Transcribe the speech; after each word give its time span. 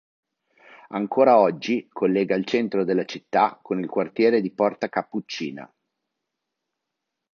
Ancora 0.87 1.37
oggi 1.37 1.87
collega 1.91 2.33
il 2.33 2.43
centro 2.45 2.83
della 2.83 3.05
città 3.05 3.59
con 3.61 3.77
il 3.79 3.87
quartiere 3.87 4.41
di 4.41 4.49
Porta 4.51 4.89
Cappuccina. 4.89 5.71